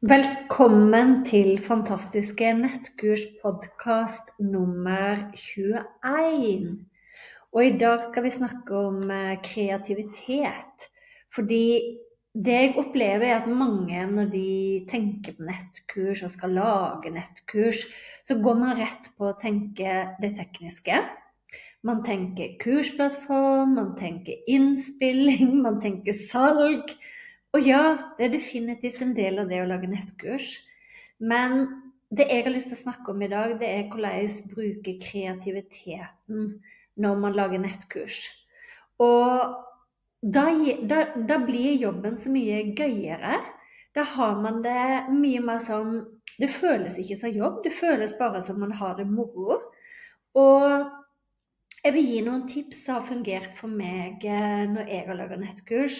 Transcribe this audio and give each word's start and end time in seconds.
Velkommen 0.00 1.26
til 1.28 1.58
fantastiske 1.60 2.54
nettkurs-podkast 2.56 4.30
nummer 4.40 5.26
21. 5.36 6.70
Og 7.52 7.66
i 7.66 7.74
dag 7.76 8.00
skal 8.06 8.24
vi 8.24 8.32
snakke 8.32 8.78
om 8.78 9.12
eh, 9.12 9.34
kreativitet. 9.44 10.88
Fordi 11.28 11.66
det 12.32 12.56
jeg 12.56 12.72
opplever, 12.80 13.26
er 13.28 13.42
at 13.42 13.52
mange 13.52 14.06
når 14.14 14.32
de 14.32 14.48
tenker 14.88 15.36
på 15.36 15.50
nettkurs 15.50 16.24
og 16.24 16.32
skal 16.32 16.56
lage 16.56 17.12
nettkurs, 17.12 17.84
så 18.24 18.40
går 18.40 18.56
man 18.56 18.80
rett 18.80 19.12
på 19.20 19.28
å 19.28 19.36
tenke 19.36 20.16
det 20.24 20.32
tekniske. 20.40 20.96
Man 21.84 22.00
tenker 22.08 22.56
kursplattform, 22.64 23.76
man 23.76 23.92
tenker 24.00 24.48
innspilling, 24.48 25.58
man 25.68 25.76
tenker 25.84 26.16
salg. 26.16 26.88
Og 27.50 27.66
ja, 27.66 27.84
det 28.18 28.28
er 28.28 28.34
definitivt 28.36 29.00
en 29.02 29.14
del 29.16 29.40
av 29.42 29.48
det 29.50 29.58
å 29.62 29.68
lage 29.68 29.90
nettkurs. 29.90 30.52
Men 31.18 31.64
det 32.10 32.28
jeg 32.30 32.44
har 32.46 32.54
lyst 32.54 32.70
til 32.70 32.78
å 32.78 32.82
snakke 32.84 33.12
om 33.12 33.22
i 33.22 33.30
dag, 33.30 33.56
det 33.58 33.70
er 33.70 33.88
hvordan 33.90 34.52
bruke 34.52 34.96
kreativiteten 35.02 36.52
når 37.00 37.18
man 37.22 37.34
lager 37.34 37.62
nettkurs. 37.62 38.22
Og 39.02 39.56
da, 40.20 40.46
da, 40.84 41.04
da, 41.16 41.38
blir 41.42 41.80
jobben 41.80 42.18
så 42.20 42.30
mye 42.30 42.62
gøyere. 42.76 43.40
Da 43.96 44.04
har 44.14 44.36
man 44.38 44.60
det 44.62 45.10
mye 45.10 45.40
mer 45.42 45.62
sånn 45.64 46.02
Det 46.40 46.48
føles 46.48 46.94
ikke 46.96 47.16
som 47.18 47.34
jobb, 47.34 47.56
det 47.66 47.72
føles 47.76 48.14
bare 48.16 48.40
som 48.40 48.56
man 48.62 48.70
har 48.72 48.94
det 48.96 49.04
moro. 49.04 49.58
Og 50.40 50.86
jeg 51.82 51.92
vil 51.92 52.06
gi 52.06 52.22
noen 52.24 52.46
tips 52.48 52.78
som 52.86 52.96
har 52.96 53.04
fungert 53.04 53.58
for 53.58 53.68
meg 53.68 54.24
eh, 54.24 54.62
når 54.70 54.88
jeg 54.88 55.04
har 55.08 55.18
laga 55.18 55.36
nettkurs 55.36 55.98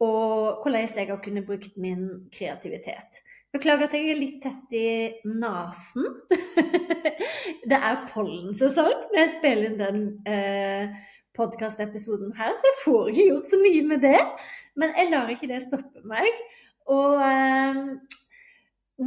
og 0.00 0.62
hvordan 0.62 0.86
jeg 0.96 1.10
har 1.10 1.20
kunnet 1.24 1.46
brukt 1.46 1.76
min 1.80 2.06
kreativitet. 2.32 3.20
Beklager 3.50 3.88
at 3.88 3.94
jeg 3.98 4.12
er 4.12 4.18
litt 4.18 4.38
tett 4.44 4.74
i 4.78 4.90
nesen. 5.26 6.06
det 7.70 7.78
er 7.78 8.04
pollensesong 8.12 8.94
når 9.10 9.18
jeg 9.18 9.32
spiller 9.34 9.66
inn 9.66 9.80
den 9.80 10.04
eh, 10.30 10.94
podkastepisoden 11.36 12.30
her, 12.38 12.54
så 12.54 12.70
jeg 12.70 12.78
får 12.84 13.10
ikke 13.10 13.26
gjort 13.32 13.50
så 13.50 13.60
mye 13.60 13.82
med 13.90 14.04
det. 14.06 14.20
Men 14.78 14.94
jeg 14.96 15.10
lar 15.10 15.34
ikke 15.34 15.50
det 15.50 15.64
stoppe 15.66 16.04
meg. 16.06 16.30
Og 16.94 17.20
eh, 17.26 17.82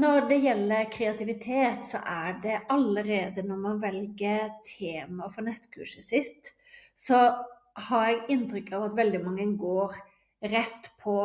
når 0.03 0.28
det 0.30 0.42
gjelder 0.44 0.92
kreativitet, 0.92 1.88
så 1.88 2.03
er 2.03 2.38
det 2.44 2.62
allerede 2.74 3.48
når 3.48 3.64
man 3.64 3.82
velger 3.82 4.52
tema 4.68 5.32
for 5.32 5.48
nettkurset 5.48 6.03
sitt, 6.03 6.53
så 6.98 7.30
har 7.90 8.09
jeg 8.09 8.26
inntrykk 8.36 8.74
av 8.76 8.90
at 8.90 8.98
veldig 9.00 9.24
mange 9.24 9.48
går 9.58 9.96
rett 10.44 10.90
på 11.02 11.18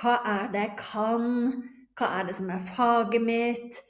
hva 0.00 0.16
er 0.26 0.50
det 0.52 0.64
jeg 0.64 0.74
kan, 0.80 1.28
hva 1.98 2.10
er 2.18 2.28
det 2.28 2.36
som 2.38 2.50
er 2.54 2.66
faget 2.72 3.24
mitt? 3.24 3.80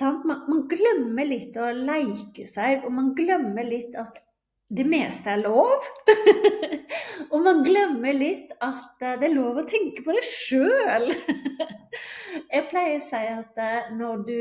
Man, 0.00 0.22
man, 0.48 0.62
glemmer 0.70 1.28
litt 1.28 1.56
å 1.60 1.68
leke 1.76 2.46
seg, 2.48 2.86
og 2.86 2.94
man 2.96 3.12
glemmer 3.16 3.66
litt 3.66 3.96
at 4.00 4.16
det 4.72 4.86
meste 4.88 5.34
er 5.34 5.42
lov. 5.42 5.84
og 7.32 7.36
man 7.44 7.60
glemmer 7.66 8.16
litt 8.16 8.54
at 8.64 9.04
eh, 9.04 9.18
det 9.20 9.28
er 9.28 9.36
lov 9.36 9.60
å 9.60 9.66
tenke 9.68 10.00
på 10.06 10.16
det 10.16 10.24
sjøl. 10.24 11.12
jeg 12.54 12.66
pleier 12.70 12.96
å 12.96 13.04
si 13.04 13.22
at 13.34 13.60
eh, 13.60 13.92
når 13.98 14.24
du 14.24 14.40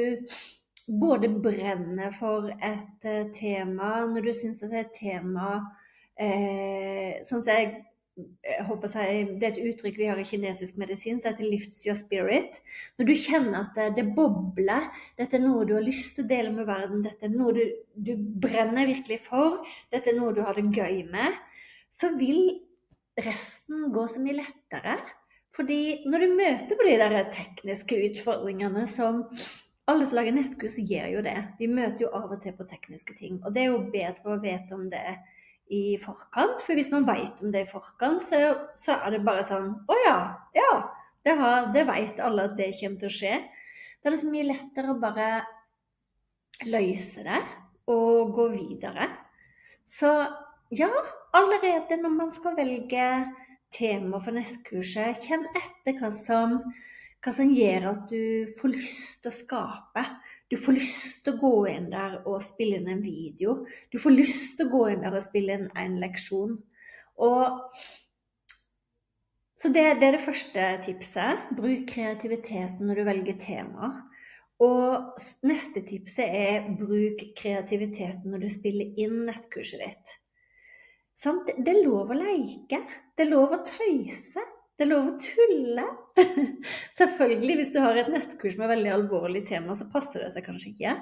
både 0.87 1.29
brenner 1.43 2.15
for 2.15 2.47
et 2.63 3.05
eh, 3.07 3.27
tema, 3.35 4.05
når 4.07 4.29
du 4.29 4.33
syns 4.39 4.63
det 4.63 4.71
er 4.71 4.85
et 4.85 4.95
tema 4.95 5.51
eh, 6.15 7.19
Sånn 7.27 7.43
som 7.43 7.51
jeg 7.51 7.73
håper 8.67 8.91
jeg, 8.99 9.27
Det 9.39 9.47
er 9.47 9.53
et 9.53 9.69
uttrykk 9.71 9.97
vi 9.97 10.09
har 10.09 10.19
i 10.19 10.25
kinesisk 10.27 10.77
medisin 10.77 11.21
som 11.21 11.31
heter 11.31 11.47
'lifts 11.47 11.85
your 11.87 11.95
spirit'. 11.95 12.59
Når 12.97 13.07
du 13.07 13.13
kjenner 13.13 13.61
at 13.61 13.71
det, 13.75 13.95
det, 13.95 14.15
bobler, 14.15 14.89
dette 15.17 15.37
er 15.37 15.45
noe 15.45 15.65
du 15.65 15.73
har 15.73 15.85
lyst 15.85 16.15
til 16.15 16.25
å 16.25 16.27
dele 16.27 16.51
med 16.51 16.67
verden, 16.67 17.03
dette 17.03 17.25
er 17.25 17.31
noe 17.31 17.53
du, 17.53 17.63
du 17.95 18.15
brenner 18.17 18.87
virkelig 18.87 19.21
for, 19.29 19.65
dette 19.91 20.11
er 20.11 20.19
noe 20.19 20.35
du 20.35 20.41
har 20.41 20.53
det 20.53 20.67
gøy 20.75 21.07
med, 21.09 21.39
så 21.91 22.11
vil 22.17 22.61
resten 23.19 23.91
gå 23.91 24.05
så 24.07 24.21
mye 24.21 24.39
lettere. 24.41 24.99
Fordi 25.55 26.03
når 26.07 26.19
du 26.19 26.37
møter 26.37 26.77
på 26.77 26.87
de 26.87 26.95
der 26.99 27.31
tekniske 27.31 27.97
utfordringene 28.11 28.87
som 28.87 29.25
alle 29.91 30.05
som 30.05 30.15
lager 30.15 30.35
nettkurs, 30.35 30.77
gjør 30.77 31.07
jo 31.17 31.21
det. 31.25 31.37
Vi 31.59 31.67
møter 31.67 32.05
jo 32.05 32.11
av 32.15 32.31
og 32.31 32.39
til 32.43 32.53
på 32.55 32.67
tekniske 32.69 33.15
ting. 33.17 33.41
Og 33.43 33.53
det 33.53 33.65
er 33.65 33.71
jo 33.73 33.91
bedre 33.91 34.35
å 34.35 34.39
vite 34.39 34.77
om 34.77 34.87
det 34.91 35.17
i 35.71 35.97
forkant. 36.01 36.63
For 36.65 36.77
hvis 36.77 36.91
man 36.93 37.07
veit 37.07 37.39
om 37.41 37.51
det 37.53 37.65
i 37.65 37.69
forkant, 37.69 38.21
så, 38.23 38.41
så, 38.77 38.97
er 38.99 39.15
det 39.15 39.23
bare 39.27 39.45
sånn 39.47 39.71
Å 39.87 39.97
ja, 40.05 40.19
ja. 40.57 40.71
Det, 41.21 41.35
har, 41.37 41.67
det 41.73 41.85
veit 41.85 42.21
alle 42.23 42.47
at 42.49 42.55
det 42.57 42.71
kommer 42.79 43.01
til 43.01 43.11
å 43.11 43.13
skje. 43.13 43.33
Da 44.01 44.09
er 44.09 44.15
det 44.15 44.21
så 44.23 44.29
mye 44.31 44.47
lettere 44.47 44.93
å 44.93 45.01
bare 45.01 45.27
løse 46.65 47.25
det 47.25 47.41
og 47.91 48.31
gå 48.33 48.47
videre. 48.55 49.05
Så 49.85 50.09
ja, 50.73 50.89
allerede 51.37 51.99
når 52.01 52.15
man 52.15 52.31
skal 52.33 52.55
velge 52.57 53.05
tema 53.71 54.19
for 54.23 54.35
nettkurset, 54.35 55.21
kjenn 55.25 55.45
etter 55.53 55.99
hva 55.99 56.09
som, 56.15 56.57
hva 57.21 57.33
som 57.35 57.51
gjør 57.53 57.91
at 57.91 58.05
du 58.11 58.49
får 58.57 58.73
lyst 58.73 59.21
til 59.23 59.31
å 59.31 59.37
skape. 59.37 60.05
Du 60.51 60.57
får 60.59 60.75
lyst 60.75 61.21
til 61.23 61.37
å 61.37 61.39
gå 61.39 61.55
inn 61.71 61.87
der 61.93 62.17
og 62.27 62.41
spille 62.43 62.81
inn 62.81 62.89
en 62.91 63.03
video. 63.03 63.61
Du 63.87 63.95
får 64.03 64.17
lyst 64.17 64.57
til 64.59 64.67
å 64.67 64.73
gå 64.73 64.81
inn 64.91 65.03
der 65.05 65.15
og 65.15 65.23
spille 65.23 65.55
inn 65.55 65.69
en 65.79 65.95
leksjon. 66.01 66.57
Og 67.23 67.61
så 69.61 69.69
det, 69.71 69.85
det, 70.01 70.07
er 70.09 70.17
det 70.17 70.23
første 70.25 70.67
tipset. 70.83 71.45
Bruk 71.55 71.85
kreativiteten 71.93 72.83
når 72.83 72.99
du 72.99 73.03
velger 73.07 73.37
tema. 73.39 73.93
Og 74.61 75.21
neste 75.47 75.85
tipset 75.87 76.27
er 76.27 76.67
bruk 76.77 77.23
kreativiteten 77.37 78.33
når 78.33 78.43
du 78.43 78.49
spiller 78.51 78.99
inn 78.99 79.21
nettkurset 79.29 79.85
ditt. 79.85 80.17
Det 81.21 81.71
er 81.71 81.83
lov 81.85 82.11
å 82.11 82.17
leke. 82.17 82.81
Det 83.15 83.23
er 83.23 83.31
lov 83.31 83.55
å 83.55 83.63
tøyse. 83.65 84.43
Det 84.77 84.85
er 84.85 84.89
lov 84.89 85.09
å 85.11 85.17
tulle. 85.21 85.85
Selvfølgelig, 86.99 87.57
hvis 87.59 87.71
du 87.73 87.79
har 87.83 87.99
et 87.99 88.09
nettkurs 88.11 88.57
med 88.57 88.71
veldig 88.71 88.93
alvorlig 88.95 89.43
tema, 89.49 89.75
så 89.77 89.85
passer 89.91 90.23
det 90.23 90.31
seg 90.33 90.47
kanskje 90.47 90.71
ikke. 90.71 90.95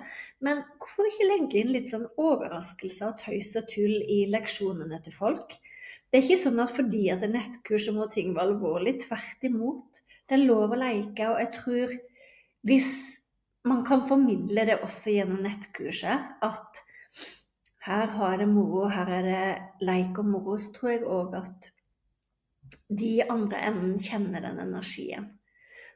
Men 0.45 0.63
hvorfor 0.81 1.07
ikke 1.07 1.29
legge 1.29 1.61
inn 1.61 1.73
litt 1.75 1.91
sånn 1.91 2.07
overraskelser 2.19 3.13
og 3.13 3.21
tøys 3.21 3.53
og 3.59 3.69
tull 3.71 3.95
i 4.03 4.25
leksjonene 4.33 4.99
til 5.05 5.15
folk? 5.15 5.55
Det 6.09 6.19
er 6.19 6.25
ikke 6.25 6.41
sånn 6.41 6.59
at 6.63 6.73
fordi 6.73 7.05
at 7.13 7.21
det 7.21 7.29
er 7.29 7.37
nettkurs 7.37 7.85
så 7.85 7.95
må 7.95 8.09
ting 8.11 8.33
være 8.35 8.55
alvorlig. 8.55 8.97
Tvert 9.05 9.47
imot. 9.47 10.03
Det 10.27 10.37
er 10.37 10.45
lov 10.45 10.73
å 10.73 10.79
leke, 10.81 11.29
og 11.29 11.39
jeg 11.41 11.51
tror 11.55 11.97
hvis 12.67 12.91
man 13.69 13.83
kan 13.87 14.03
formidle 14.07 14.65
det 14.67 14.79
også 14.83 15.13
gjennom 15.13 15.43
nettkurset, 15.45 16.29
at 16.43 16.83
her 17.87 18.11
har 18.17 18.37
det 18.41 18.47
moro, 18.49 18.87
her 18.91 19.09
er 19.19 19.27
det 19.27 19.87
leik 19.87 20.19
og 20.19 20.27
moro, 20.33 20.57
så 20.59 20.71
tror 20.75 20.91
jeg 20.91 21.05
òg 21.07 21.37
at 21.39 21.69
de 22.89 23.13
andre 23.29 23.59
enden 23.69 23.97
kjenner 24.01 24.43
den 24.45 24.61
energien. 24.63 25.27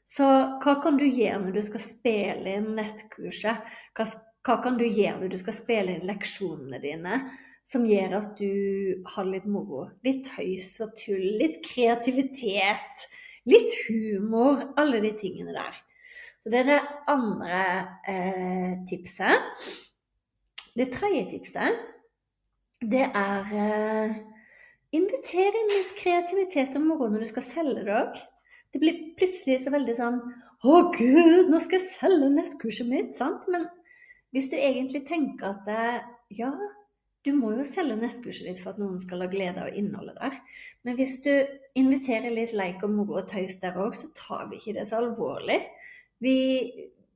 Så 0.06 0.28
hva 0.64 0.76
kan 0.84 1.00
du 1.00 1.06
gjøre 1.06 1.40
når 1.46 1.56
du 1.56 1.62
skal 1.64 1.84
spille 1.84 2.58
inn 2.58 2.74
nettkurset? 2.78 3.64
Hva, 3.96 4.06
hva, 4.44 4.58
kan 4.66 4.78
du 4.80 4.84
gjøre 4.84 5.22
når 5.22 5.32
du 5.32 5.40
skal 5.40 5.56
spille 5.56 5.98
inn 5.98 6.08
leksjonene 6.10 6.82
dine? 6.84 7.24
som 7.68 7.86
gjør 7.88 8.18
at 8.18 8.36
du 8.40 9.04
har 9.16 9.28
litt 9.30 9.48
moro. 9.50 9.88
Litt 10.06 10.28
tøys 10.28 10.68
og 10.84 10.94
tull, 11.00 11.24
litt 11.40 11.62
kreativitet, 11.66 13.08
litt 13.50 13.78
humor. 13.88 14.66
Alle 14.80 15.00
de 15.04 15.14
tingene 15.20 15.56
der. 15.56 15.80
Så 16.44 16.52
det 16.52 16.64
er 16.64 16.70
det 16.74 16.82
andre 17.12 17.64
eh, 18.12 18.72
tipset. 18.90 19.72
Det 20.76 20.90
tredje 20.92 21.28
tipset, 21.30 21.84
det 22.82 23.06
er 23.06 23.52
eh, 23.64 24.16
Inviter 24.94 25.58
inn 25.58 25.72
litt 25.72 25.96
kreativitet 25.98 26.78
og 26.78 26.86
moro 26.86 27.10
når 27.10 27.26
du 27.26 27.30
skal 27.32 27.46
selge 27.48 27.86
det 27.88 27.96
òg. 27.98 28.20
Det 28.74 28.82
blir 28.82 29.00
plutselig 29.18 29.64
så 29.64 29.74
veldig 29.74 29.96
sånn 29.98 30.20
Å, 30.64 30.76
gud, 30.96 31.50
nå 31.52 31.60
skal 31.60 31.80
jeg 31.80 31.90
selge 31.98 32.30
nettkurset 32.32 32.88
mitt. 32.88 33.12
sant? 33.18 33.44
Men 33.52 33.68
hvis 34.34 34.48
du 34.50 34.56
egentlig 34.58 35.04
tenker 35.10 35.52
at 35.52 35.68
ja, 36.34 36.54
du 37.24 37.32
må 37.36 37.54
jo 37.56 37.66
selge 37.68 37.96
nettkurset 38.00 38.48
ditt 38.50 38.62
for 38.64 38.74
at 38.74 38.80
noen 38.82 39.00
skal 39.00 39.24
ha 39.24 39.30
glede 39.32 39.62
av 39.64 39.76
innholdet 39.78 40.18
der. 40.20 40.40
Men 40.84 40.98
hvis 41.00 41.18
du 41.24 41.32
inviterer 41.80 42.34
litt 42.34 42.56
leik 42.56 42.84
og 42.84 42.92
moro 42.96 43.22
og 43.22 43.30
tøys 43.32 43.56
der 43.62 43.78
òg, 43.80 43.96
så 43.96 44.10
tar 44.18 44.50
vi 44.50 44.60
ikke 44.60 44.76
det 44.80 44.88
så 44.90 45.00
alvorlig. 45.00 45.62
Vi, 46.24 46.36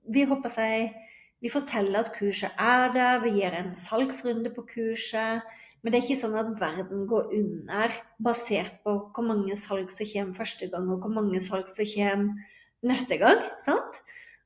vi 0.07 0.27
håper 0.29 0.53
seg 0.53 1.03
Vi 1.37 1.51
forteller 1.53 2.01
at 2.01 2.15
kurset 2.15 2.55
er 2.57 2.87
der, 2.95 3.19
vi 3.21 3.35
gir 3.35 3.53
en 3.53 3.67
salgsrunde 3.77 4.49
på 4.55 4.63
kurset. 4.71 5.45
Men 5.87 5.93
det 5.93 6.01
er 6.01 6.03
ikke 6.09 6.19
sånn 6.19 6.33
at 6.35 6.47
verden 6.59 7.03
går 7.07 7.29
under 7.31 7.93
basert 8.19 8.81
på 8.83 8.91
hvor 9.15 9.23
mange 9.23 9.55
salg 9.55 9.87
som 9.95 10.09
kommer 10.09 10.35
første 10.35 10.67
gang, 10.67 10.89
og 10.91 10.99
hvor 10.99 11.13
mange 11.15 11.39
salg 11.39 11.69
som 11.71 11.87
kommer 11.87 12.41
neste 12.83 13.15
gang. 13.21 13.39
sant? 13.63 14.01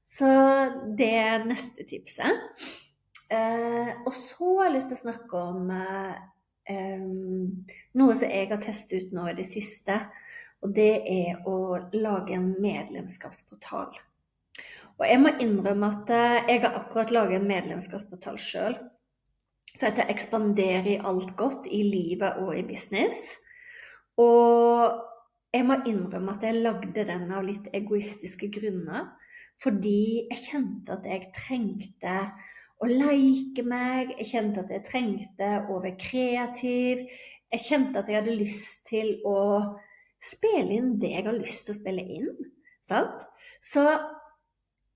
Så 0.05 0.29
det 0.99 1.07
er 1.17 1.47
neste 1.49 1.87
tipset. 1.89 2.43
Eh, 3.33 3.89
og 4.05 4.13
så 4.13 4.51
har 4.59 4.69
jeg 4.69 4.75
lyst 4.75 4.91
til 4.91 4.99
å 4.99 5.01
snakke 5.01 5.41
om 5.47 5.73
eh, 5.73 7.25
noe 7.97 8.19
som 8.21 8.29
jeg 8.29 8.53
har 8.53 8.61
testet 8.61 9.07
ut 9.07 9.17
nå 9.17 9.25
i 9.31 9.35
det 9.41 9.49
siste. 9.49 9.97
Og 10.61 10.77
det 10.77 10.93
er 11.09 11.41
å 11.49 11.57
lage 11.97 12.37
en 12.37 12.51
medlemskapsportal. 12.61 13.97
Og 14.99 15.05
jeg 15.09 15.25
må 15.25 15.33
innrømme 15.41 15.89
at 15.89 16.13
eh, 16.13 16.39
jeg 16.53 16.67
har 16.67 16.83
akkurat 16.83 17.17
laget 17.17 17.41
en 17.41 17.49
medlemskapsportal 17.49 18.37
sjøl 18.37 18.77
som 19.77 19.89
heter 19.89 20.09
'Ekspandere 20.09 20.89
i 20.89 21.01
alt 21.03 21.35
godt 21.37 21.67
i 21.71 21.83
livet 21.83 22.33
og 22.37 22.57
i 22.57 22.63
business'. 22.63 23.37
Og 24.17 25.01
jeg 25.53 25.65
må 25.65 25.73
innrømme 25.87 26.31
at 26.31 26.43
jeg 26.43 26.61
lagde 26.63 27.05
den 27.07 27.31
av 27.31 27.43
litt 27.43 27.67
egoistiske 27.73 28.51
grunner. 28.51 29.11
Fordi 29.63 30.27
jeg 30.31 30.39
kjente 30.51 30.95
at 30.95 31.05
jeg 31.05 31.31
trengte 31.35 32.15
å 32.81 32.87
like 32.89 33.63
meg, 33.63 34.15
jeg 34.17 34.31
kjente 34.31 34.63
at 34.63 34.71
jeg 34.73 34.85
trengte 34.87 35.49
å 35.69 35.81
være 35.83 35.99
kreativ. 36.01 37.03
Jeg 37.51 37.65
kjente 37.67 37.99
at 37.99 38.09
jeg 38.09 38.21
hadde 38.21 38.39
lyst 38.39 38.85
til 38.89 39.19
å 39.27 39.37
spille 40.21 40.77
inn 40.77 40.95
det 41.01 41.11
jeg 41.13 41.27
har 41.27 41.37
lyst 41.37 41.65
til 41.65 41.75
å 41.75 41.79
spille 41.81 42.05
inn. 42.17 42.31
Sant? 42.87 43.21
Så 43.61 43.85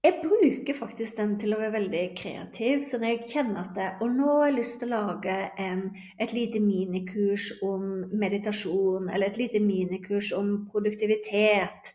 jeg 0.06 0.20
bruker 0.22 0.78
faktisk 0.78 1.18
den 1.18 1.34
til 1.42 1.56
å 1.56 1.60
være 1.60 1.74
veldig 1.80 2.04
kreativ. 2.18 2.84
Så 2.86 3.00
når 3.02 3.12
jeg 3.12 3.30
kjenner 3.32 3.62
at 3.64 3.74
det, 3.76 3.88
Og 4.02 4.12
nå 4.14 4.38
har 4.38 4.50
jeg 4.50 4.58
lyst 4.60 4.80
til 4.80 4.94
å 4.94 5.02
lage 5.02 5.36
en, 5.58 5.84
et 6.20 6.34
lite 6.34 6.60
minikurs 6.62 7.52
om 7.66 8.06
meditasjon, 8.12 9.10
eller 9.10 9.28
et 9.28 9.38
lite 9.38 9.60
minikurs 9.60 10.32
om 10.38 10.68
produktivitet, 10.72 11.94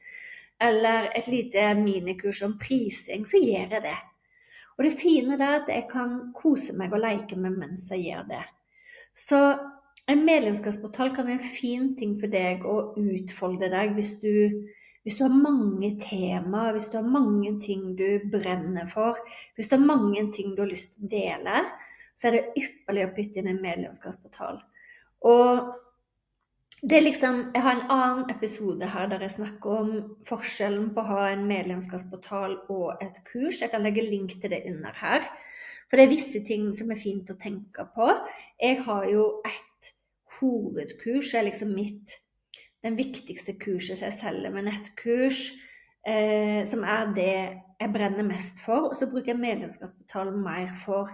eller 0.60 1.10
et 1.16 1.28
lite 1.28 1.74
minikurs 1.74 2.42
om 2.42 2.58
prising, 2.58 3.26
så 3.26 3.38
gjør 3.38 3.76
jeg 3.76 3.82
det. 3.86 3.98
Og 4.78 4.84
det 4.84 4.96
fine 4.96 5.36
er 5.36 5.60
at 5.60 5.68
jeg 5.68 5.86
kan 5.90 6.32
kose 6.34 6.74
meg 6.76 6.92
og 6.96 7.02
leke 7.04 7.36
med 7.36 7.58
mens 7.60 7.90
jeg 7.92 8.08
gjør 8.08 8.26
det. 8.30 8.44
Så 9.14 9.38
en 10.10 10.24
medlemskapsportal 10.26 11.14
kan 11.14 11.26
være 11.28 11.38
en 11.38 11.50
fin 11.60 11.90
ting 11.96 12.14
for 12.18 12.32
deg 12.32 12.64
å 12.66 12.94
utfolde 12.98 13.68
deg 13.70 13.94
hvis 13.94 14.14
du 14.22 14.32
hvis 15.02 15.16
du 15.16 15.24
har 15.24 15.32
mange 15.32 15.94
temaer, 16.00 16.74
hvis 16.76 16.90
du 16.92 16.98
har 16.98 17.06
mange 17.06 17.54
ting 17.64 17.94
du 17.96 18.20
brenner 18.32 18.88
for, 18.88 19.20
hvis 19.56 19.70
du 19.70 19.76
har 19.78 19.86
mange 19.86 20.26
ting 20.34 20.54
du 20.56 20.64
har 20.64 20.70
lyst 20.70 20.94
til 20.94 21.06
å 21.06 21.12
dele, 21.14 21.62
så 22.16 22.28
er 22.28 22.36
det 22.36 22.60
ypperlig 22.60 23.06
å 23.06 23.12
putte 23.16 23.40
inn 23.40 23.48
en 23.48 23.62
medlemskapsportal. 23.62 24.60
Og 25.24 25.70
det 26.80 26.96
er 26.96 27.04
liksom, 27.04 27.50
Jeg 27.54 27.62
har 27.62 27.74
en 27.76 27.90
annen 27.92 28.30
episode 28.32 28.86
her 28.88 29.08
der 29.08 29.20
jeg 29.20 29.36
snakker 29.36 29.80
om 29.82 29.90
forskjellen 30.24 30.92
på 30.94 31.02
å 31.02 31.10
ha 31.10 31.24
en 31.30 31.46
medlemskapsportal 31.48 32.56
og 32.72 33.02
et 33.04 33.20
kurs. 33.28 33.60
Jeg 33.60 33.72
kan 33.72 33.84
legge 33.84 34.04
link 34.04 34.38
til 34.40 34.52
det 34.52 34.62
under 34.68 34.96
her. 34.96 35.28
For 35.88 35.98
det 35.98 36.06
er 36.06 36.14
visse 36.14 36.40
ting 36.46 36.70
som 36.76 36.92
er 36.92 37.00
fint 37.00 37.30
å 37.32 37.36
tenke 37.40 37.84
på. 37.94 38.08
Jeg 38.60 38.80
har 38.86 39.04
jo 39.10 39.26
et 39.44 39.92
hovedkurs, 40.38 41.32
det 41.32 41.40
er 41.40 41.48
liksom 41.50 41.74
mitt 41.76 42.16
den 42.84 42.96
viktigste 42.96 43.56
kurset 43.60 43.98
som 43.98 44.08
jeg 44.08 44.16
selger 44.18 44.54
med 44.54 44.68
nettkurs, 44.70 45.50
eh, 46.06 46.62
som 46.68 46.84
er 46.84 47.10
det 47.16 47.34
jeg 47.80 47.92
brenner 47.92 48.26
mest 48.26 48.62
for. 48.64 48.90
Og 48.90 48.96
så 48.96 49.08
bruker 49.10 49.34
jeg 49.34 49.42
medlemskapsportalen 49.42 50.38
mer 50.44 50.72
for 50.84 51.10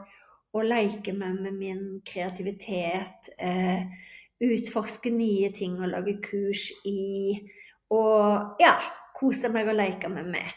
å 0.57 0.63
leke 0.65 1.15
med, 1.17 1.41
med 1.43 1.57
min 1.59 1.83
kreativitet, 2.07 3.33
eh, 3.39 3.83
utforske 4.43 5.11
nye 5.11 5.51
ting 5.57 5.79
og 5.81 5.91
lage 5.93 6.19
kurs 6.25 6.69
i. 6.87 7.35
Og 7.93 8.63
ja, 8.63 8.77
kose 9.17 9.51
meg 9.53 9.69
og 9.71 9.79
leke 9.79 10.11
med 10.13 10.31
meg. 10.37 10.55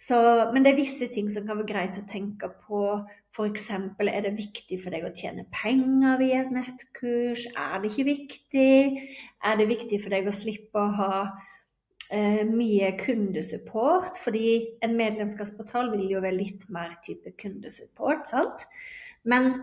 Så, 0.00 0.16
men 0.54 0.64
det 0.64 0.72
er 0.72 0.80
visse 0.80 1.10
ting 1.12 1.28
som 1.28 1.44
kan 1.44 1.58
være 1.58 1.68
greit 1.68 1.98
å 2.00 2.06
tenke 2.08 2.48
på. 2.64 2.84
F.eks. 3.30 3.68
er 3.70 4.24
det 4.24 4.32
viktig 4.34 4.80
for 4.82 4.90
deg 4.90 5.04
å 5.06 5.12
tjene 5.14 5.44
penger 5.54 6.18
via 6.18 6.40
et 6.42 6.50
nettkurs? 6.54 7.46
Er 7.54 7.78
det 7.78 7.92
ikke 7.92 8.08
viktig? 8.08 9.04
Er 9.46 9.60
det 9.60 9.68
viktig 9.70 10.00
for 10.02 10.14
deg 10.14 10.26
å 10.26 10.34
slippe 10.34 10.82
å 10.82 10.94
ha 10.98 11.12
eh, 12.10 12.42
mye 12.48 12.90
kundesupport? 12.98 14.18
Fordi 14.18 14.56
en 14.82 14.96
medlemskapsportal 14.98 15.92
vil 15.94 16.08
jo 16.16 16.24
være 16.24 16.40
litt 16.40 16.66
mer 16.74 16.96
type 17.06 17.36
kundesupport, 17.38 18.26
sant? 18.26 18.66
Men 19.22 19.60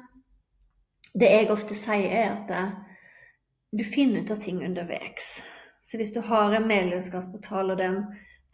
det 1.18 1.34
jeg 1.34 1.52
ofte 1.52 1.76
sier, 1.76 2.08
er 2.08 2.38
at 2.38 2.48
det, 2.48 2.64
du 3.76 3.84
finner 3.84 4.24
ut 4.24 4.32
av 4.32 4.40
ting 4.40 4.64
underveis. 4.64 5.42
Så 5.84 6.00
hvis 6.00 6.14
du 6.16 6.22
har 6.24 6.56
en 6.56 6.68
medlemskapsportal, 6.68 7.74
og 7.76 7.84
den 7.84 8.00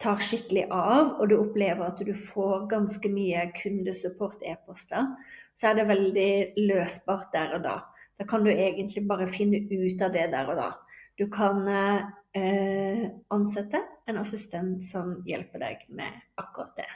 tar 0.02 0.20
skikkelig 0.22 0.66
av, 0.74 1.14
og 1.20 1.28
du 1.30 1.36
opplever 1.38 1.86
at 1.86 2.00
du 2.02 2.12
får 2.18 2.66
ganske 2.72 3.10
mye 3.12 3.46
kundesupport-e-poster, 3.56 5.10
så 5.54 5.70
er 5.70 5.78
det 5.78 5.90
veldig 5.90 6.30
løsbart 6.58 7.30
der 7.34 7.56
og 7.58 7.66
da. 7.66 7.76
Da 8.18 8.26
kan 8.30 8.44
du 8.46 8.50
egentlig 8.52 9.04
bare 9.08 9.30
finne 9.30 9.62
ut 9.70 10.02
av 10.02 10.14
det 10.14 10.28
der 10.34 10.50
og 10.50 10.58
da. 10.58 10.70
Du 11.18 11.28
kan 11.30 11.62
eh, 11.70 13.04
ansette 13.34 13.80
en 14.10 14.18
assistent 14.20 14.84
som 14.86 15.20
hjelper 15.26 15.62
deg 15.62 15.84
med 15.94 16.22
akkurat 16.40 16.74
det. 16.78 16.90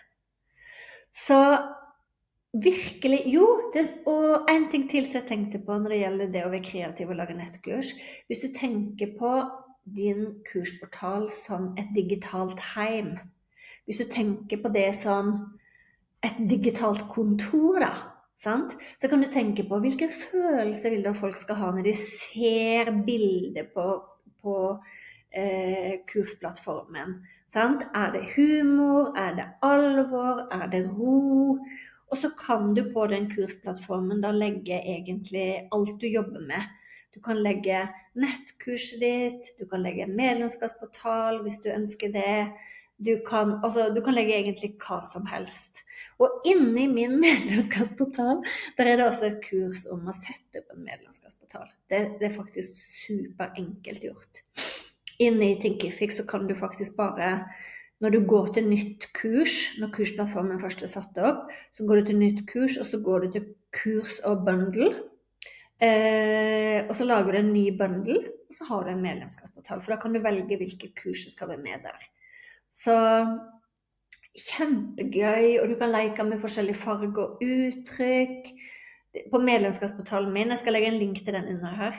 Så 1.14 1.38
virkelig 2.52 3.23
Jo, 3.28 3.47
det, 3.75 3.85
og 4.09 4.49
en 4.50 4.69
ting 4.73 4.88
til 4.90 5.07
som 5.07 5.21
jeg 5.21 5.28
tenkte 5.28 5.61
på 5.62 5.76
når 5.78 5.95
det 5.95 6.02
gjelder 6.02 6.31
det 6.35 6.45
å 6.47 6.52
være 6.52 6.67
kreativ 6.67 7.12
og 7.12 7.19
lage 7.21 7.37
nettkurs. 7.38 7.95
Hvis 8.26 8.43
du 8.43 8.49
tenker 8.55 9.14
på 9.19 9.33
din 9.97 10.42
kursportal 10.49 11.28
som 11.33 11.73
et 11.78 11.88
digitalt 11.97 12.61
heim. 12.75 13.16
Hvis 13.85 14.02
du 14.02 14.09
tenker 14.11 14.61
på 14.62 14.73
det 14.75 14.90
som 15.00 15.35
et 16.25 16.38
digitalt 16.50 17.07
kontor, 17.11 17.80
da, 17.80 17.92
sant? 18.37 18.75
så 19.00 19.09
kan 19.09 19.23
du 19.23 19.30
tenke 19.30 19.64
på 19.68 19.80
hvilke 19.83 20.11
følelser 20.12 20.95
vil 20.95 21.04
du 21.04 21.11
at 21.12 21.21
folk 21.21 21.37
skal 21.38 21.61
ha 21.61 21.73
når 21.75 21.88
de 21.88 21.95
ser 21.97 22.92
bildet 23.07 23.73
på, 23.75 23.87
på 24.42 24.57
eh, 25.33 26.00
kursplattformen. 26.11 27.21
Sant? 27.49 27.87
Er 27.97 28.12
det 28.12 28.26
humor? 28.35 29.14
Er 29.16 29.37
det 29.38 29.47
alvor? 29.64 30.49
Er 30.52 30.66
det 30.68 30.85
ro? 30.90 31.57
Og 32.09 32.16
så 32.16 32.30
kan 32.37 32.75
du 32.75 32.83
på 32.92 33.07
den 33.09 33.28
kursplattformen 33.33 34.21
da 34.25 34.33
legge 34.33 34.80
egentlig 34.80 35.68
alt 35.73 35.97
du 36.00 36.07
jobber 36.09 36.45
med. 36.45 36.68
Du 37.15 37.21
kan 37.25 37.41
legge 37.43 37.83
nettkurset 38.19 39.00
ditt, 39.03 39.53
du 39.59 39.67
kan 39.69 39.83
legge 39.85 40.09
medlemskapsportal 40.11 41.43
hvis 41.45 41.61
du 41.65 41.71
ønsker 41.73 42.12
det. 42.15 42.49
Du 42.99 43.15
kan, 43.27 43.61
altså, 43.62 43.88
du 43.95 44.00
kan 44.03 44.17
legge 44.17 44.35
egentlig 44.37 44.75
hva 44.83 44.99
som 45.07 45.27
helst. 45.31 45.85
Og 46.19 46.43
inni 46.50 46.88
min 46.91 47.17
medlemskapsportal 47.25 48.43
der 48.79 48.91
er 48.91 49.00
det 49.00 49.07
også 49.07 49.31
et 49.31 49.41
kurs 49.45 49.85
om 49.91 50.09
å 50.11 50.17
sette 50.17 50.62
opp 50.62 50.75
en 50.75 50.85
medlemskapsportal. 50.85 51.71
Det, 51.91 52.03
det 52.21 52.31
er 52.31 52.37
faktisk 52.37 52.77
superenkelt 53.05 54.05
gjort. 54.11 54.45
Inne 55.23 55.53
i 55.53 55.59
Thinkific 55.59 56.15
så 56.15 56.27
kan 56.29 56.47
du 56.47 56.55
faktisk 56.59 56.95
bare 56.99 57.33
når 57.99 58.15
du 58.15 58.19
går 58.31 58.53
til 58.55 58.69
nytt 58.71 59.09
kurs, 59.15 59.55
når 59.79 59.91
kursplattformen 59.97 60.61
først 60.62 60.85
er 60.87 60.91
satt 60.93 61.17
opp, 61.19 61.49
så 61.75 61.87
går 61.87 61.99
du 61.99 62.11
til 62.11 62.21
nytt 62.21 62.45
kurs, 62.50 62.77
og 62.79 62.87
så 62.87 63.00
går 63.03 63.25
du 63.25 63.33
til 63.35 63.49
kurs 63.75 64.21
og 64.29 64.45
bundle. 64.47 64.93
Eh, 65.78 66.82
og 66.88 66.94
så 66.99 67.06
lager 67.06 67.32
du 67.32 67.38
en 67.38 67.52
ny 67.54 67.68
bundle, 67.78 68.18
og 68.49 68.54
så 68.54 68.66
har 68.66 68.85
du 68.85 68.92
en 68.92 69.04
medlemskapsportal. 69.04 69.82
For 69.85 69.94
da 69.94 70.00
kan 70.02 70.14
du 70.14 70.23
velge 70.25 70.58
hvilke 70.58 70.90
kurs 70.99 71.23
som 71.25 71.35
skal 71.35 71.52
være 71.52 71.62
med 71.62 71.87
der. 71.87 72.08
Så 72.75 72.97
kjempegøy, 74.38 75.58
og 75.62 75.70
du 75.70 75.78
kan 75.78 75.94
leke 75.94 76.26
med 76.26 76.42
forskjellige 76.42 76.82
farger 76.82 77.25
og 77.25 77.42
uttrykk. 77.42 78.52
på 79.32 79.38
medlemskapsportalen 79.40 80.30
min, 80.32 80.50
jeg 80.52 80.61
skal 80.61 80.73
legge 80.76 80.90
en 80.92 80.99
link 81.00 81.16
til 81.25 81.35
den 81.35 81.49
under 81.49 81.73
her, 81.75 81.94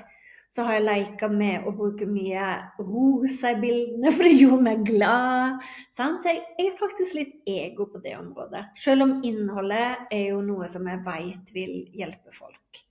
så 0.50 0.64
har 0.64 0.78
jeg 0.78 0.86
leka 0.86 1.28
med 1.28 1.66
å 1.68 1.74
bruke 1.76 2.06
mye 2.08 2.46
rosa 2.80 3.52
i 3.52 3.60
bildene, 3.60 4.12
for 4.16 4.24
det 4.24 4.38
gjorde 4.38 4.66
meg 4.68 4.86
glad. 4.88 5.66
Sant? 5.92 6.22
Så 6.22 6.32
jeg, 6.32 6.44
jeg, 6.58 6.70
er 6.70 6.78
faktisk 6.80 7.18
litt 7.18 7.34
ego 7.50 7.90
på 7.92 8.02
det 8.06 8.16
området. 8.18 8.64
Selv 8.78 9.08
om 9.08 9.18
innholdet 9.26 10.08
er 10.14 10.30
jo 10.30 10.40
noe 10.46 10.70
som 10.72 10.88
jeg 10.88 11.04
veit 11.06 11.52
vil 11.54 11.76
hjelpe 11.98 12.34
folk. 12.34 12.86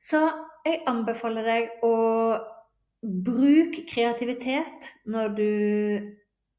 Så 0.00 0.22
jeg 0.64 0.80
anbefaler 0.88 1.46
deg 1.46 1.84
å 1.84 1.94
bruke 3.00 3.84
kreativitet 3.88 4.90
når 5.08 5.36
du 5.36 5.50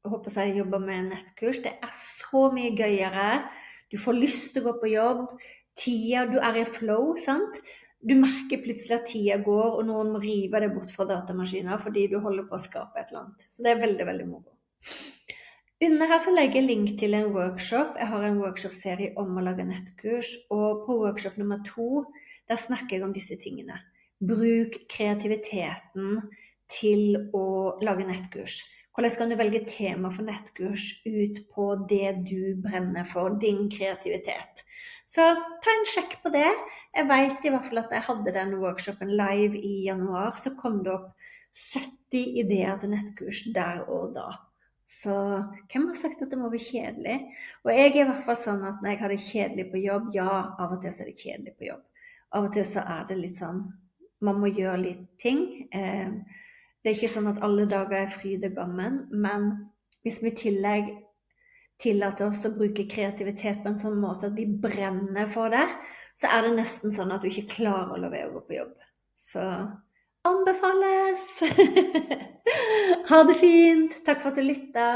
håper 0.06 0.38
jeg 0.42 0.56
jobber 0.58 0.82
med 0.82 1.12
nettkurs. 1.12 1.62
Det 1.62 1.76
er 1.78 1.92
så 1.94 2.48
mye 2.54 2.74
gøyere. 2.78 3.44
Du 3.90 3.98
får 4.00 4.18
lyst 4.18 4.52
til 4.52 4.62
å 4.62 4.70
gå 4.70 4.78
på 4.80 4.94
jobb. 4.94 5.26
Tida 5.78 6.26
Du 6.28 6.38
er 6.42 6.58
i 6.60 6.66
flow, 6.68 7.14
sant? 7.16 7.62
du 8.02 8.16
merker 8.18 8.62
plutselig 8.64 8.96
at 8.96 9.04
tida 9.12 9.38
går, 9.44 9.76
og 9.78 9.86
noen 9.86 10.10
må 10.14 10.20
rive 10.22 10.60
deg 10.62 10.74
bort 10.74 10.90
fra 10.90 11.06
datamaskiner 11.06 11.78
fordi 11.82 12.08
du 12.10 12.18
holder 12.22 12.48
på 12.48 12.58
å 12.58 12.62
skape 12.62 12.98
et 12.98 13.12
eller 13.12 13.24
annet. 13.24 13.46
Så 13.46 13.62
det 13.64 13.72
er 13.72 13.82
veldig, 13.82 14.06
veldig 14.08 14.26
moro. 14.26 14.56
Under 15.82 16.06
her 16.06 16.20
så 16.22 16.30
legger 16.30 16.60
jeg 16.60 16.68
link 16.68 16.90
til 17.00 17.16
en 17.18 17.32
workshop. 17.34 17.96
Jeg 17.98 18.06
har 18.06 18.24
en 18.26 18.36
workshop-serie 18.38 19.16
om 19.18 19.34
å 19.34 19.42
lage 19.42 19.64
nettkurs. 19.66 20.28
Og 20.54 20.84
på 20.86 20.94
workshop 21.00 21.40
nummer 21.40 21.58
to 21.66 22.04
der 22.46 22.60
snakker 22.60 22.96
jeg 22.96 23.06
om 23.06 23.14
disse 23.16 23.34
tingene. 23.42 23.80
Bruk 24.22 24.76
kreativiteten 24.92 26.20
til 26.70 27.16
å 27.34 27.46
lage 27.82 28.06
nettkurs. 28.06 28.60
Hvordan 28.94 29.16
kan 29.18 29.32
du 29.32 29.36
velge 29.40 29.64
tema 29.66 30.12
for 30.14 30.28
nettkurs 30.28 30.84
ut 31.02 31.42
på 31.50 31.66
det 31.90 32.12
du 32.28 32.54
brenner 32.62 33.08
for, 33.08 33.34
din 33.42 33.66
kreativitet? 33.72 34.62
Så 35.10 35.32
ta 35.34 35.74
en 35.74 35.88
sjekk 35.88 36.20
på 36.22 36.30
det. 36.30 36.46
Jeg 36.94 37.10
vet 37.10 37.42
i 37.42 37.54
hvert 37.56 37.66
fall 37.66 37.82
at 37.82 37.96
jeg 37.96 38.06
hadde 38.06 38.36
den 38.38 38.54
workshopen 38.62 39.10
live 39.18 39.58
i 39.58 39.82
januar. 39.88 40.38
Så 40.38 40.54
kom 40.54 40.84
det 40.86 40.94
opp 40.94 41.10
70 41.58 42.40
ideer 42.46 42.78
til 42.78 42.94
nettkurs 42.94 43.42
der 43.50 43.82
og 43.90 44.14
da. 44.14 44.30
Så 44.92 45.14
hvem 45.72 45.86
har 45.88 45.96
sagt 45.96 46.20
at 46.22 46.30
det 46.30 46.38
må 46.38 46.50
være 46.52 46.66
kjedelig? 46.66 47.16
Og 47.64 47.72
jeg 47.72 47.88
er 47.88 47.96
i 48.02 48.08
hvert 48.10 48.26
fall 48.26 48.38
sånn 48.38 48.66
at 48.68 48.82
når 48.82 48.92
jeg 48.92 49.00
har 49.00 49.14
det 49.14 49.22
kjedelig 49.24 49.66
på 49.72 49.80
jobb, 49.82 50.10
ja, 50.14 50.34
av 50.60 50.76
og 50.76 50.82
til 50.82 50.92
så 50.92 51.04
er 51.04 51.10
det 51.10 51.20
kjedelig 51.20 51.54
på 51.56 51.70
jobb. 51.70 51.86
Av 52.32 52.48
og 52.48 52.52
til 52.54 52.66
så 52.68 52.84
er 52.96 53.06
det 53.08 53.20
litt 53.20 53.40
sånn 53.40 53.64
man 54.22 54.38
må 54.38 54.52
gjøre 54.52 54.82
litt 54.84 55.06
ting. 55.22 55.40
Eh, 55.74 56.12
det 56.82 56.90
er 56.90 56.98
ikke 56.98 57.10
sånn 57.14 57.30
at 57.30 57.40
alle 57.46 57.66
dager 57.70 58.04
er 58.04 58.12
fryd 58.12 58.44
og 58.46 58.54
gammen, 58.58 59.02
men 59.10 59.48
hvis 60.02 60.20
vi 60.22 60.32
i 60.32 60.38
tillegg 60.38 60.92
tillater 61.82 62.28
oss 62.28 62.44
å 62.46 62.52
bruke 62.54 62.86
kreativitet 62.90 63.62
på 63.62 63.72
en 63.72 63.78
sånn 63.78 63.98
måte 64.02 64.28
at 64.28 64.36
vi 64.38 64.46
brenner 64.46 65.28
for 65.30 65.50
det, 65.54 65.64
så 66.18 66.30
er 66.30 66.46
det 66.46 66.56
nesten 66.58 66.94
sånn 66.94 67.10
at 67.14 67.22
du 67.22 67.30
ikke 67.30 67.56
klarer 67.56 67.94
å 67.94 68.00
la 68.02 68.10
være 68.12 68.30
å 68.30 68.34
gå 68.36 68.44
på 68.48 68.58
jobb. 68.60 68.74
Så 69.18 69.42
anbefales! 70.24 71.40
ha 73.08 73.22
det 73.28 73.36
fint! 73.40 73.98
Takk 74.06 74.22
for 74.22 74.30
at 74.30 74.36
du 74.36 74.42
lytta. 74.46 74.88